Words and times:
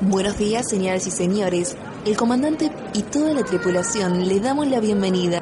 Buenos 0.00 0.36
días, 0.38 0.68
señoras 0.68 1.06
y 1.06 1.12
señores. 1.12 1.76
El 2.04 2.16
comandante 2.16 2.68
y 2.94 3.02
toda 3.02 3.32
la 3.32 3.44
tripulación 3.44 4.26
le 4.26 4.40
damos 4.40 4.66
la 4.66 4.80
bienvenida. 4.80 5.40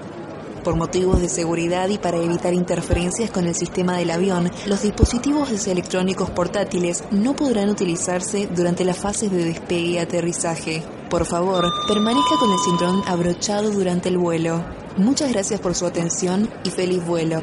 Por 0.62 0.76
motivos 0.76 1.22
de 1.22 1.30
seguridad 1.30 1.88
y 1.88 1.96
para 1.96 2.18
evitar 2.18 2.52
interferencias 2.52 3.30
con 3.30 3.46
el 3.46 3.54
sistema 3.54 3.96
del 3.96 4.10
avión, 4.10 4.50
los 4.66 4.82
dispositivos 4.82 5.66
electrónicos 5.66 6.30
portátiles 6.30 7.02
no 7.10 7.34
podrán 7.34 7.70
utilizarse 7.70 8.46
durante 8.54 8.84
las 8.84 8.98
fases 8.98 9.32
de 9.32 9.42
despegue 9.46 9.92
y 9.92 9.98
aterrizaje. 9.98 10.82
Por 11.08 11.24
favor, 11.24 11.64
permanezca 11.88 12.36
con 12.38 12.52
el 12.52 12.58
cinturón 12.58 13.02
abrochado 13.06 13.70
durante 13.70 14.10
el 14.10 14.18
vuelo. 14.18 14.62
Muchas 14.98 15.32
gracias 15.32 15.60
por 15.60 15.74
su 15.74 15.86
atención 15.86 16.50
y 16.62 16.70
feliz 16.70 17.04
vuelo. 17.04 17.40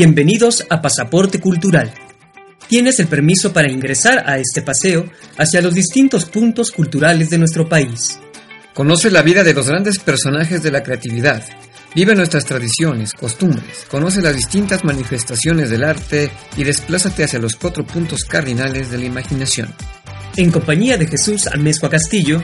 Bienvenidos 0.00 0.64
a 0.70 0.80
Pasaporte 0.80 1.40
Cultural. 1.40 1.92
Tienes 2.68 3.00
el 3.00 3.08
permiso 3.08 3.52
para 3.52 3.68
ingresar 3.68 4.22
a 4.30 4.38
este 4.38 4.62
paseo 4.62 5.10
hacia 5.36 5.60
los 5.60 5.74
distintos 5.74 6.24
puntos 6.26 6.70
culturales 6.70 7.30
de 7.30 7.38
nuestro 7.38 7.68
país. 7.68 8.20
Conoce 8.74 9.10
la 9.10 9.22
vida 9.22 9.42
de 9.42 9.54
los 9.54 9.66
grandes 9.66 9.98
personajes 9.98 10.62
de 10.62 10.70
la 10.70 10.84
creatividad. 10.84 11.42
Vive 11.96 12.14
nuestras 12.14 12.44
tradiciones, 12.44 13.12
costumbres, 13.12 13.86
conoce 13.90 14.22
las 14.22 14.36
distintas 14.36 14.84
manifestaciones 14.84 15.68
del 15.68 15.82
arte 15.82 16.30
y 16.56 16.62
desplázate 16.62 17.24
hacia 17.24 17.40
los 17.40 17.56
cuatro 17.56 17.84
puntos 17.84 18.20
cardinales 18.22 18.92
de 18.92 18.98
la 18.98 19.04
imaginación. 19.04 19.74
En 20.36 20.52
compañía 20.52 20.96
de 20.96 21.08
Jesús 21.08 21.48
Amezcua 21.48 21.90
Castillo 21.90 22.40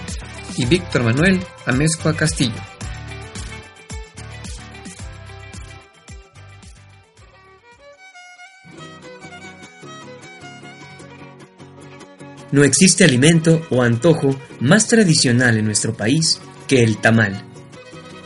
y 0.57 0.67
Víctor 0.67 1.05
Manuel 1.05 1.41
Amezcua 1.67 2.17
Castillo. 2.17 2.74
No 12.55 12.63
existe 12.63 13.03
alimento 13.03 13.67
o 13.71 13.83
antojo 13.83 14.39
más 14.61 14.87
tradicional 14.87 15.59
en 15.59 15.65
nuestro 15.65 15.93
país 15.93 16.39
que 16.69 16.85
el 16.85 16.99
tamal. 16.99 17.45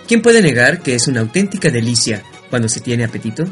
¿Quién 0.07 0.21
puede 0.21 0.43
negar 0.43 0.83
que 0.83 0.95
es 0.95 1.09
una 1.09 1.21
auténtica 1.21 1.71
delicia 1.71 2.23
cuando 2.51 2.69
se 2.69 2.81
tiene 2.81 3.05
apetito? 3.05 3.51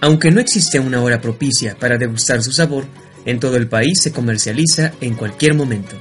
Aunque 0.00 0.30
no 0.30 0.40
existe 0.40 0.80
una 0.80 1.02
hora 1.02 1.20
propicia 1.20 1.76
para 1.78 1.98
degustar 1.98 2.42
su 2.42 2.52
sabor, 2.52 2.86
en 3.26 3.38
todo 3.38 3.58
el 3.58 3.68
país 3.68 4.00
se 4.00 4.12
comercializa 4.12 4.92
en 5.02 5.12
cualquier 5.12 5.52
momento. 5.52 5.94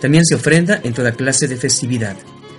También 0.00 0.24
se 0.24 0.34
ofrenda 0.34 0.80
en 0.82 0.92
toda 0.92 1.12
clase 1.12 1.46
de 1.46 1.56
festividad. 1.56 2.16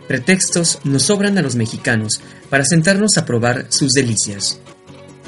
Pretextos 0.07 0.79
nos 0.85 1.03
sobran 1.03 1.37
a 1.37 1.41
los 1.41 1.57
mexicanos 1.57 2.21
para 2.49 2.63
sentarnos 2.63 3.17
a 3.17 3.25
probar 3.25 3.65
sus 3.67 3.91
delicias. 3.91 4.61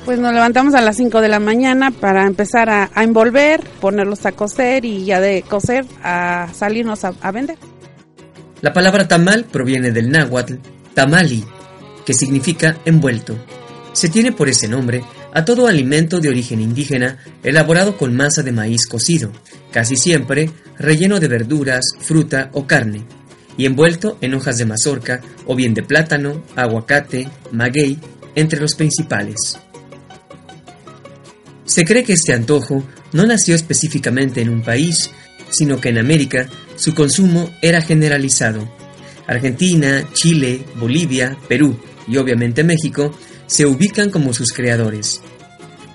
Pues 0.08 0.20
nos 0.20 0.34
levantamos 0.34 0.74
a 0.74 0.80
las 0.80 0.96
5 0.96 1.20
de 1.20 1.28
la 1.28 1.42
mañana 1.42 1.92
para 1.92 2.26
empezar 2.26 2.70
a, 2.70 2.90
envolver, 2.96 3.60
ponerlos 3.82 4.26
a 4.26 4.32
cocer 4.32 4.86
y 4.86 5.04
ya 5.04 5.20
de 5.20 5.42
cocer 5.42 5.84
a 6.02 6.48
salirnos 6.54 7.04
a 7.04 7.32
vender. 7.34 7.58
La 8.62 8.72
palabra 8.72 9.10
tamal 9.10 9.44
proviene 9.44 9.92
del 9.92 10.10
náhuatl 10.10 10.54
tamali, 10.94 11.44
que 12.06 12.14
significa 12.14 12.78
envuelto. 12.86 13.38
Se 13.92 14.08
tiene 14.08 14.32
por 14.32 14.48
ese 14.48 14.70
nombre 14.70 15.04
a 15.34 15.44
todo 15.44 15.68
alimento 15.68 16.22
de 16.22 16.30
origen 16.30 16.62
indígena 16.62 17.18
elaborado 17.44 17.98
con 17.98 18.16
masa 18.16 18.44
de 18.44 18.54
maíz 18.54 18.88
cocido, 18.88 19.34
casi 19.74 19.98
siempre 19.98 20.50
relleno 20.80 21.20
de 21.20 21.28
verduras, 21.28 21.84
fruta 22.00 22.50
o 22.54 22.66
carne, 22.66 23.04
y 23.58 23.66
envuelto 23.66 24.18
en 24.22 24.36
hojas 24.36 24.58
de 24.58 24.68
mazorca 24.68 25.20
o 25.46 25.54
bien 25.54 25.74
de 25.74 25.84
plátano, 25.84 26.44
aguacate, 26.56 27.28
maguey, 27.52 28.00
entre 28.36 28.62
los 28.62 28.76
principales. 28.76 29.60
Se 31.78 31.86
cree 31.86 32.04
que 32.04 32.14
este 32.14 32.34
antojo 32.34 32.84
no 33.14 33.28
nació 33.28 33.54
específicamente 33.54 34.42
en 34.42 34.50
un 34.50 34.64
país, 34.64 35.12
sino 35.52 35.80
que 35.80 35.90
en 35.90 36.00
América 36.00 36.50
su 36.76 36.96
consumo 36.96 37.52
era 37.62 37.84
generalizado. 37.84 38.68
Argentina, 39.28 40.04
Chile, 40.12 40.66
Bolivia, 40.80 41.38
Perú 41.48 41.78
y 42.08 42.18
obviamente 42.18 42.64
México 42.64 43.16
se 43.46 43.68
ubican 43.68 44.10
como 44.10 44.34
sus 44.34 44.54
creadores. 44.54 45.22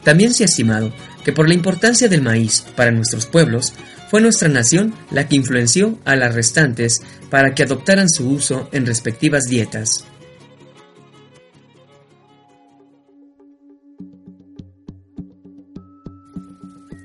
También 0.05 0.33
se 0.33 0.45
ha 0.45 0.47
estimado 0.47 0.95
que 1.25 1.33
por 1.33 1.49
la 1.49 1.55
importancia 1.55 2.09
del 2.09 2.23
maíz 2.23 2.65
para 2.77 2.93
nuestros 2.93 3.27
pueblos, 3.27 3.73
fue 4.09 4.21
nuestra 4.21 4.49
nación 4.49 4.95
la 5.11 5.27
que 5.27 5.35
influenció 5.35 5.99
a 6.05 6.15
las 6.15 6.37
restantes 6.37 7.01
para 7.29 7.57
que 7.57 7.65
adoptaran 7.65 8.09
su 8.09 8.31
uso 8.31 8.69
en 8.71 8.87
respectivas 8.87 9.47
dietas. 9.51 10.05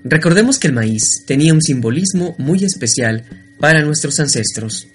Recordemos 0.10 0.58
que 0.58 0.68
el 0.68 0.74
maíz 0.74 1.26
tenía 1.26 1.54
un 1.54 1.62
simbolismo 1.62 2.34
muy 2.38 2.64
especial 2.64 3.26
para 3.60 3.84
nuestros 3.84 4.20
ancestros. 4.22 4.88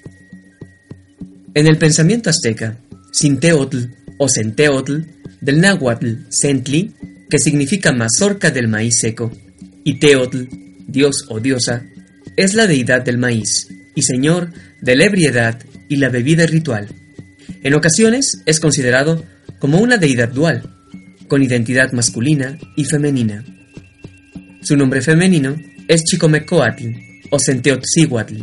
En 1.55 1.67
el 1.67 1.77
pensamiento 1.77 2.31
azteca, 2.31 2.79
Sinteotl 3.13 3.79
o 4.17 4.29
Centeotl, 4.29 5.01
del 5.41 5.61
náhuatl 5.61 6.15
Sentli, 6.31 6.95
que 7.29 7.39
significa 7.39 7.93
mazorca 7.93 8.51
del 8.51 8.69
maíz 8.69 9.01
seco, 9.01 9.31
y 9.85 9.99
Teotl, 9.99 10.45
dios 10.87 11.27
o 11.29 11.41
diosa, 11.41 11.85
es 12.37 12.55
la 12.55 12.67
deidad 12.67 13.03
del 13.03 13.19
maíz 13.19 13.69
y 13.95 14.03
señor 14.03 14.51
de 14.81 14.97
la 14.97 15.05
ebriedad 15.05 15.59
y 15.91 15.97
la 15.97 16.09
bebida 16.09 16.47
ritual. 16.47 16.89
En 17.63 17.75
ocasiones 17.75 18.41
es 18.47 18.61
considerado 18.61 19.25
como 19.59 19.79
una 19.79 19.99
deidad 19.99 20.31
dual, 20.31 20.75
con 21.29 21.43
identidad 21.43 21.93
masculina 21.93 22.59
y 22.77 22.85
femenina. 22.85 23.45
Su 24.63 24.77
nombre 24.77 25.03
femenino 25.03 25.57
es 25.89 26.05
Chicomecoatl 26.05 26.87
o 27.31 27.39
Centeotzihuatl. 27.41 28.37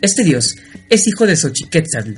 Este 0.00 0.22
dios 0.22 0.56
es 0.88 1.08
hijo 1.08 1.26
de 1.26 1.34
Xochiquetzatl, 1.34 2.12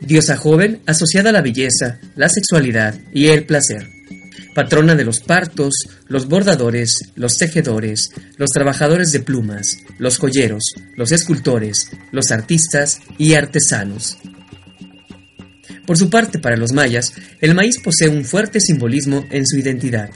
diosa 0.00 0.36
joven 0.36 0.80
asociada 0.84 1.30
a 1.30 1.32
la 1.32 1.40
belleza, 1.40 2.00
la 2.16 2.28
sexualidad 2.28 2.98
y 3.12 3.28
el 3.28 3.44
placer. 3.46 3.88
Patrona 4.56 4.96
de 4.96 5.04
los 5.04 5.20
partos, 5.20 5.74
los 6.08 6.26
bordadores, 6.26 6.98
los 7.14 7.38
tejedores, 7.38 8.10
los 8.38 8.50
trabajadores 8.50 9.12
de 9.12 9.20
plumas, 9.20 9.78
los 9.98 10.18
joyeros, 10.18 10.74
los 10.96 11.12
escultores, 11.12 11.90
los 12.10 12.32
artistas 12.32 13.00
y 13.18 13.34
artesanos. 13.34 14.18
Por 15.86 15.96
su 15.96 16.10
parte, 16.10 16.40
para 16.40 16.56
los 16.56 16.72
mayas, 16.72 17.12
el 17.40 17.54
maíz 17.54 17.78
posee 17.78 18.08
un 18.08 18.24
fuerte 18.24 18.58
simbolismo 18.60 19.26
en 19.30 19.46
su 19.46 19.58
identidad. 19.58 20.10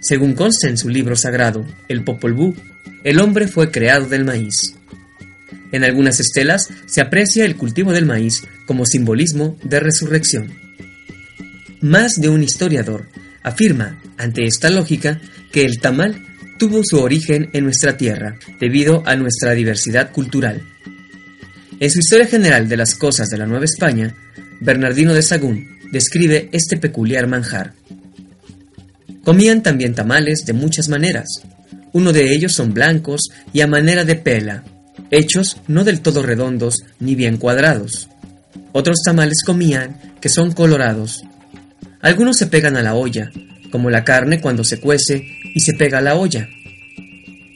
Según 0.00 0.34
consta 0.34 0.68
en 0.68 0.78
su 0.78 0.88
libro 0.88 1.16
sagrado, 1.16 1.66
el 1.88 2.04
Popol 2.04 2.32
Vuh, 2.32 2.54
el 3.04 3.20
hombre 3.20 3.48
fue 3.48 3.70
creado 3.70 4.06
del 4.06 4.24
maíz. 4.24 4.74
En 5.72 5.84
algunas 5.84 6.20
estelas 6.20 6.68
se 6.86 7.00
aprecia 7.00 7.44
el 7.44 7.56
cultivo 7.56 7.92
del 7.92 8.06
maíz 8.06 8.42
como 8.66 8.86
simbolismo 8.86 9.56
de 9.62 9.80
resurrección. 9.80 10.52
Más 11.80 12.20
de 12.20 12.28
un 12.28 12.42
historiador 12.42 13.08
afirma, 13.42 14.00
ante 14.18 14.44
esta 14.44 14.70
lógica, 14.70 15.20
que 15.52 15.64
el 15.64 15.80
tamal 15.80 16.26
tuvo 16.58 16.82
su 16.84 16.98
origen 16.98 17.48
en 17.52 17.64
nuestra 17.64 17.96
tierra, 17.96 18.38
debido 18.60 19.02
a 19.06 19.16
nuestra 19.16 19.52
diversidad 19.52 20.12
cultural. 20.12 20.62
En 21.78 21.90
su 21.90 22.00
Historia 22.00 22.26
General 22.26 22.68
de 22.68 22.76
las 22.76 22.94
Cosas 22.94 23.30
de 23.30 23.38
la 23.38 23.46
Nueva 23.46 23.64
España, 23.64 24.14
Bernardino 24.60 25.14
de 25.14 25.22
Sagún 25.22 25.78
describe 25.90 26.50
este 26.52 26.76
peculiar 26.76 27.26
manjar. 27.26 27.72
Comían 29.24 29.62
también 29.62 29.94
tamales 29.94 30.44
de 30.46 30.52
muchas 30.52 30.88
maneras. 30.88 31.42
Uno 31.92 32.12
de 32.12 32.32
ellos 32.32 32.52
son 32.52 32.72
blancos 32.72 33.30
y 33.52 33.60
a 33.60 33.66
manera 33.66 34.04
de 34.04 34.14
pela, 34.14 34.64
hechos 35.10 35.56
no 35.68 35.84
del 35.84 36.00
todo 36.00 36.22
redondos 36.22 36.76
ni 36.98 37.14
bien 37.14 37.36
cuadrados. 37.36 38.08
Otros 38.72 38.98
tamales 39.04 39.42
comían 39.44 40.14
que 40.20 40.28
son 40.28 40.52
colorados. 40.52 41.22
Algunos 42.00 42.36
se 42.36 42.46
pegan 42.46 42.76
a 42.76 42.82
la 42.82 42.94
olla, 42.94 43.30
como 43.70 43.90
la 43.90 44.04
carne 44.04 44.40
cuando 44.40 44.64
se 44.64 44.80
cuece 44.80 45.22
y 45.54 45.60
se 45.60 45.74
pega 45.74 45.98
a 45.98 46.02
la 46.02 46.16
olla. 46.16 46.48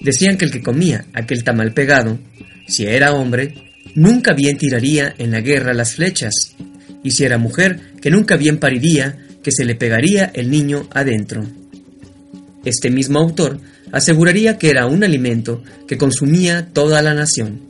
Decían 0.01 0.37
que 0.37 0.45
el 0.45 0.51
que 0.51 0.63
comía 0.63 1.07
aquel 1.15 1.45
tamal 1.45 1.73
pegado, 1.73 2.19
si 2.67 2.85
era 2.87 3.15
hombre, 3.15 3.55
nunca 3.95 4.35
bien 4.35 4.59
tiraría 4.59 5.15
en 5.19 5.31
la 5.31 5.41
guerra 5.41 5.73
las 5.73 5.95
flechas, 5.95 6.57
y 7.03 7.13
si 7.13 7.25
era 7.25 7.39
mujer, 7.39 7.81
que 8.03 8.11
nunca 8.11 8.37
bien 8.37 8.59
pariría 8.59 9.19
que 9.45 9.53
se 9.53 9.65
le 9.65 9.77
pegaría 9.77 10.33
el 10.35 10.51
niño 10.51 10.89
adentro. 10.91 11.45
Este 12.65 12.91
mismo 12.91 13.21
autor 13.21 13.61
aseguraría 13.93 14.59
que 14.59 14.71
era 14.71 14.87
un 14.87 15.05
alimento 15.05 15.63
que 15.87 15.99
consumía 15.99 16.71
toda 16.73 17.03
la 17.03 17.15
nación. 17.15 17.61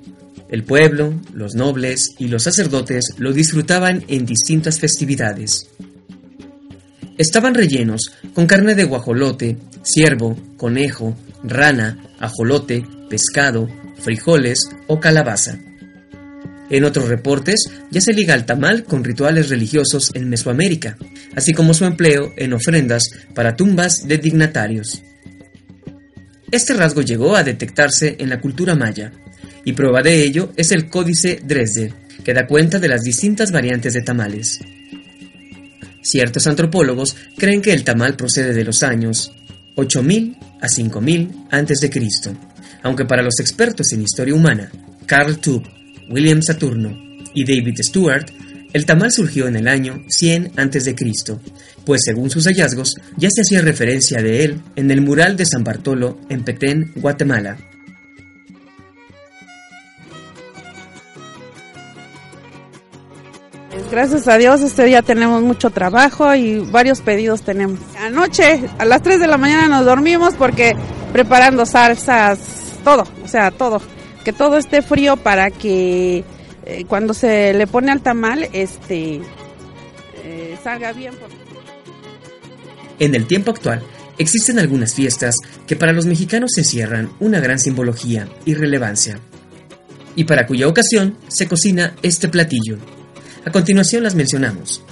El 0.49 0.63
pueblo, 0.63 1.21
los 1.35 1.55
nobles 1.55 2.15
y 2.19 2.29
los 2.29 2.45
sacerdotes 2.45 3.05
lo 3.19 3.33
disfrutaban 3.33 4.05
en 4.09 4.25
distintas 4.25 4.79
festividades. 4.79 5.69
Estaban 7.19 7.55
rellenos 7.55 8.13
con 8.35 8.47
carne 8.47 8.75
de 8.75 8.85
guajolote, 8.85 9.59
ciervo, 9.83 10.37
conejo, 10.57 11.17
rana, 11.43 11.99
ajolote, 12.21 12.87
pescado, 13.11 13.69
frijoles 13.99 14.69
o 14.87 15.01
calabaza. 15.01 15.59
En 16.71 16.85
otros 16.85 17.09
reportes 17.09 17.67
ya 17.91 18.01
se 18.01 18.13
liga 18.13 18.35
al 18.35 18.47
tamal 18.47 18.85
con 18.85 19.05
rituales 19.05 19.49
religiosos 19.49 20.11
en 20.15 20.29
Mesoamérica, 20.29 20.97
así 21.35 21.53
como 21.53 21.75
su 21.75 21.85
empleo 21.85 22.33
en 22.37 22.53
ofrendas 22.53 23.03
para 23.35 23.55
tumbas 23.55 24.07
de 24.09 24.19
dignatarios. 24.19 25.03
Este 26.51 26.75
rasgo 26.75 27.03
llegó 27.03 27.37
a 27.37 27.43
detectarse 27.43 28.17
en 28.19 28.31
la 28.31 28.41
cultura 28.41 28.75
maya, 28.75 29.13
y 29.65 29.73
prueba 29.73 30.03
de 30.03 30.23
ello 30.23 30.53
es 30.57 30.73
el 30.73 30.89
Códice 30.89 31.41
Dresde, 31.43 31.93
que 32.23 32.35
da 32.35 32.47
cuenta 32.47 32.79
de 32.79 32.89
las 32.89 33.03
distintas 33.03 33.51
variantes 33.51 33.93
de 33.95 34.03
tamales. 34.03 34.61
Ciertos 36.03 36.47
antropólogos 36.47 37.17
creen 37.37 37.63
que 37.63 37.73
el 37.73 37.83
tamal 37.83 38.15
procede 38.15 38.53
de 38.53 38.65
los 38.65 38.83
años 38.83 39.33
8000 39.75 40.37
a 40.61 40.69
5000 40.69 41.31
a.C., 41.51 41.91
aunque 42.83 43.07
para 43.07 43.23
los 43.23 43.41
expertos 43.41 43.93
en 43.93 44.03
historia 44.03 44.35
humana, 44.35 44.71
Carl 45.07 45.39
Tubb, 45.39 45.63
William 46.09 46.43
Saturno 46.43 46.97
y 47.35 47.45
David 47.45 47.77
Stewart, 47.83 48.27
el 48.73 48.87
tamal 48.87 49.13
surgió 49.13 49.47
en 49.47 49.57
el 49.57 49.69
año 49.69 50.03
100 50.09 50.53
a.C., 50.57 50.95
pues 51.85 52.01
según 52.05 52.31
sus 52.31 52.47
hallazgos 52.47 52.95
ya 53.17 53.29
se 53.31 53.43
hacía 53.43 53.63
referencia 53.63 54.23
de 54.23 54.45
él 54.45 54.61
en 54.77 54.91
el 54.91 55.01
mural 55.01 55.37
de 55.37 55.47
San 55.47 55.65
Bartolo 55.65 56.19
en 56.29 56.45
Petén, 56.45 56.93
Guatemala. 56.97 57.57
Gracias 63.91 64.27
a 64.27 64.39
Dios 64.39 64.61
este 64.63 64.85
día 64.87 65.03
tenemos 65.03 65.41
mucho 65.43 65.71
trabajo 65.71 66.35
y 66.35 66.59
varios 66.59 67.01
pedidos 67.01 67.43
tenemos. 67.43 67.79
Anoche 68.01 68.69
a 68.77 68.85
las 68.85 69.03
3 69.03 69.21
de 69.21 69.29
la 69.29 69.39
mañana 69.39 69.69
nos 69.69 69.87
dormimos 69.87 70.35
porque 70.35 70.75
preparando 71.13 71.65
salsas, 71.65 72.41
todo, 72.83 73.05
o 73.25 73.29
sea, 73.29 73.53
todo. 73.53 73.81
Que 74.25 74.33
todo 74.33 74.57
esté 74.57 74.83
frío 74.83 75.17
para 75.17 75.51
que 75.51 76.25
eh, 76.67 76.85
cuando 76.87 77.13
se 77.13 77.53
le 77.53 77.67
pone 77.67 77.93
al 77.93 78.01
tamal, 78.01 78.49
este, 78.53 79.21
eh, 80.25 80.57
salga 80.63 80.93
bien. 80.93 81.13
En 82.99 83.15
el 83.15 83.27
tiempo 83.27 83.51
actual, 83.51 83.83
existen 84.19 84.59
algunas 84.59 84.95
fiestas 84.95 85.35
que 85.67 85.77
para 85.77 85.93
los 85.93 86.07
mexicanos 86.07 86.57
encierran 86.57 87.11
una 87.21 87.41
gran 87.41 87.59
simbología 87.59 88.29
y 88.45 88.55
relevancia, 88.55 89.19
y 90.17 90.25
para 90.25 90.47
cuya 90.47 90.69
ocasión 90.69 91.19
se 91.29 91.49
cocina 91.49 91.95
este 92.03 92.29
platillo. 92.29 92.79
A 93.45 93.51
continuación 93.51 94.05
las 94.05 94.15
mencionamos. 94.15 94.83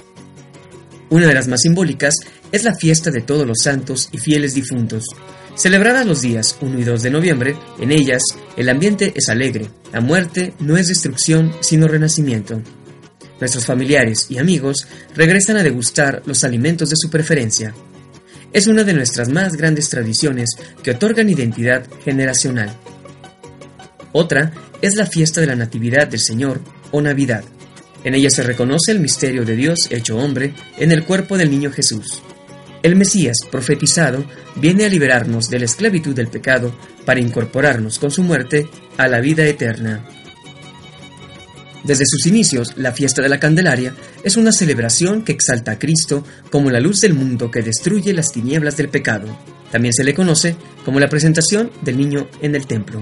Una 1.09 1.27
de 1.27 1.33
las 1.33 1.47
más 1.47 1.61
simbólicas 1.61 2.15
es 2.51 2.63
la 2.63 2.75
fiesta 2.75 3.09
de 3.09 3.21
todos 3.21 3.47
los 3.47 3.59
santos 3.63 4.09
y 4.11 4.17
fieles 4.17 4.53
difuntos. 4.53 5.05
Celebrada 5.55 6.03
los 6.03 6.21
días 6.21 6.57
1 6.61 6.79
y 6.79 6.83
2 6.83 7.03
de 7.03 7.09
noviembre, 7.11 7.55
en 7.79 7.91
ellas 7.91 8.23
el 8.57 8.69
ambiente 8.69 9.13
es 9.15 9.29
alegre, 9.29 9.69
la 9.91 10.01
muerte 10.01 10.53
no 10.59 10.77
es 10.77 10.87
destrucción 10.87 11.53
sino 11.59 11.87
renacimiento. 11.87 12.59
Nuestros 13.39 13.65
familiares 13.65 14.27
y 14.29 14.39
amigos 14.39 14.87
regresan 15.15 15.57
a 15.57 15.63
degustar 15.63 16.23
los 16.25 16.43
alimentos 16.43 16.89
de 16.89 16.95
su 16.97 17.09
preferencia. 17.09 17.73
Es 18.51 18.67
una 18.67 18.83
de 18.83 18.93
nuestras 18.93 19.29
más 19.29 19.55
grandes 19.55 19.89
tradiciones 19.89 20.49
que 20.81 20.91
otorgan 20.91 21.29
identidad 21.29 21.85
generacional. 22.03 22.75
Otra 24.11 24.53
es 24.81 24.95
la 24.95 25.05
fiesta 25.05 25.39
de 25.39 25.47
la 25.47 25.55
Natividad 25.55 26.07
del 26.07 26.19
Señor 26.19 26.61
o 26.91 27.01
Navidad. 27.01 27.43
En 28.03 28.15
ella 28.15 28.29
se 28.29 28.43
reconoce 28.43 28.91
el 28.91 28.99
misterio 28.99 29.45
de 29.45 29.55
Dios 29.55 29.87
hecho 29.91 30.17
hombre 30.17 30.53
en 30.77 30.91
el 30.91 31.03
cuerpo 31.05 31.37
del 31.37 31.51
niño 31.51 31.71
Jesús. 31.71 32.21
El 32.83 32.97
Mesías 32.97 33.37
profetizado 33.49 34.25
viene 34.57 34.83
a 34.83 34.89
liberarnos 34.89 35.49
de 35.49 35.57
la 35.57 35.65
esclavitud 35.65 36.13
del 36.13 36.27
pecado 36.27 36.75
para 37.05 37.21
incorporarnos 37.21 37.97
con 37.97 38.11
su 38.11 38.23
muerte 38.23 38.67
a 38.97 39.07
la 39.07 39.21
vida 39.21 39.45
eterna. 39.45 40.05
Desde 41.85 42.05
sus 42.05 42.27
inicios, 42.27 42.73
la 42.75 42.91
fiesta 42.91 43.21
de 43.21 43.29
la 43.29 43.39
Candelaria 43.39 43.95
es 44.23 44.35
una 44.35 44.51
celebración 44.51 45.23
que 45.23 45.31
exalta 45.31 45.71
a 45.71 45.79
Cristo 45.79 46.25
como 46.51 46.71
la 46.71 46.81
luz 46.81 46.99
del 46.99 47.13
mundo 47.13 47.49
que 47.49 47.61
destruye 47.61 48.13
las 48.13 48.33
tinieblas 48.33 48.75
del 48.75 48.89
pecado. 48.89 49.27
También 49.71 49.93
se 49.93 50.03
le 50.03 50.13
conoce 50.13 50.57
como 50.83 50.99
la 50.99 51.07
presentación 51.09 51.71
del 51.83 51.97
niño 51.97 52.27
en 52.41 52.53
el 52.53 52.67
templo. 52.67 53.01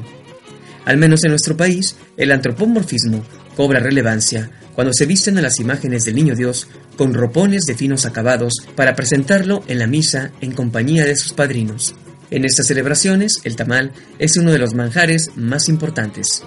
Al 0.86 0.98
menos 0.98 1.24
en 1.24 1.32
nuestro 1.32 1.58
país, 1.58 1.96
el 2.18 2.32
antropomorfismo 2.32 3.24
cobra 3.62 3.80
relevancia 3.80 4.50
cuando 4.74 4.92
se 4.92 5.06
visten 5.06 5.38
a 5.38 5.42
las 5.44 5.60
imágenes 5.60 6.04
del 6.04 6.16
Niño 6.16 6.36
Dios 6.36 6.68
con 6.98 7.14
ropones 7.14 7.66
de 7.66 7.76
finos 7.76 8.08
acabados 8.08 8.54
para 8.76 8.96
presentarlo 8.96 9.62
en 9.68 9.78
la 9.78 9.86
misa 9.86 10.32
en 10.42 10.52
compañía 10.52 11.06
de 11.06 11.16
sus 11.16 11.34
padrinos. 11.34 11.94
En 12.32 12.44
estas 12.44 12.66
celebraciones, 12.66 13.40
el 13.44 13.56
tamal 13.56 13.92
es 14.18 14.36
uno 14.36 14.52
de 14.52 14.58
los 14.58 14.74
manjares 14.74 15.30
más 15.36 15.70
importantes. 15.70 16.44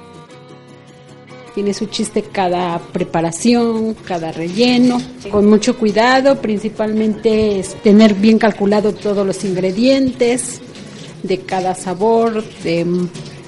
Tiene 1.55 1.73
su 1.73 1.87
chiste 1.87 2.25
cada 2.33 2.81
preparación, 2.81 3.95
cada 3.95 4.33
relleno, 4.33 5.01
con 5.31 5.47
mucho 5.47 5.79
cuidado, 5.79 6.43
principalmente 6.43 7.61
es 7.61 7.81
tener 7.81 8.15
bien 8.15 8.41
calculado 8.41 8.93
todos 8.93 9.25
los 9.25 9.45
ingredientes 9.45 10.61
de 11.23 11.39
cada 11.43 11.77
sabor, 11.77 12.43
de, 12.65 12.85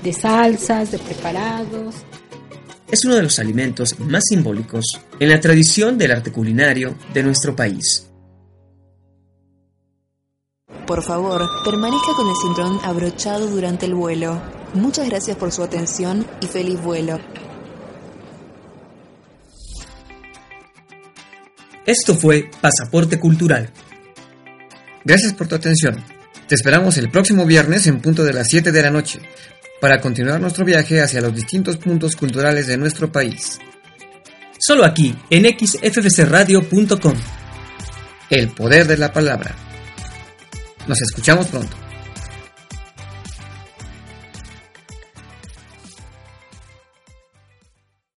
de 0.04 0.12
salsas, 0.12 0.92
de 0.92 1.00
preparados 1.00 1.96
es 2.91 3.05
uno 3.05 3.17
de 3.17 3.23
los 3.23 3.38
alimentos 3.38 3.99
más 4.00 4.25
simbólicos 4.29 5.00
en 5.19 5.29
la 5.29 5.41
tradición 5.41 5.99
del 5.99 6.12
arte 6.12 6.33
culinario 6.33 6.97
de 7.12 7.23
nuestro 7.23 7.56
país. 7.56 8.06
Por 10.87 11.03
favor, 11.03 11.43
permanezca 11.65 12.12
con 12.17 12.29
el 12.29 12.37
cinturón 12.37 12.81
abrochado 12.85 13.49
durante 13.49 13.87
el 13.87 13.94
vuelo. 13.94 14.41
Muchas 14.75 15.09
gracias 15.09 15.37
por 15.37 15.50
su 15.50 15.65
atención 15.65 16.25
y 16.41 16.47
feliz 16.47 16.81
vuelo. 16.81 17.19
Esto 21.85 22.15
fue 22.15 22.50
Pasaporte 22.61 23.19
Cultural. 23.19 23.71
Gracias 25.05 25.33
por 25.35 25.49
tu 25.49 25.55
atención. 25.55 26.03
Te 26.49 26.55
esperamos 26.55 26.97
el 26.99 27.11
próximo 27.11 27.47
viernes 27.47 27.87
en 27.88 28.00
punto 28.00 28.23
de 28.23 28.33
las 28.33 28.49
7 28.49 28.71
de 28.71 28.83
la 28.83 28.91
noche 28.91 29.21
para 29.81 30.00
continuar 30.00 30.40
nuestro 30.40 30.64
viaje 30.64 31.00
hacia 31.00 31.20
los 31.20 31.34
distintos 31.34 31.76
puntos 31.76 32.17
culturales 32.17 32.67
de 32.67 32.76
nuestro 32.76 33.11
país. 33.11 33.58
Solo 34.58 34.84
aquí, 34.84 35.14
en 35.31 35.44
xfbcradio.com. 35.44 37.14
El 38.31 38.49
poder 38.49 38.87
de 38.87 38.96
la 38.96 39.12
palabra. 39.12 39.55
Nos 40.87 41.00
escuchamos 41.00 41.46
pronto. 41.46 41.86